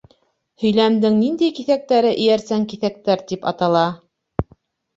Һөйләмдең 0.61 1.19
ниндәй 1.23 1.53
киҫәктәре 1.59 2.11
эйәрсән 2.15 2.67
киҫәктәр 2.73 3.25
тип 3.33 3.49
атала? 3.55 3.87